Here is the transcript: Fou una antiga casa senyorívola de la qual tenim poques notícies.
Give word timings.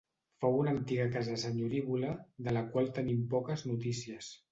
Fou 0.43 0.55
una 0.59 0.71
antiga 0.75 1.03
casa 1.15 1.35
senyorívola 1.41 2.13
de 2.47 2.55
la 2.57 2.63
qual 2.73 2.89
tenim 2.97 3.21
poques 3.35 3.65
notícies. 3.73 4.31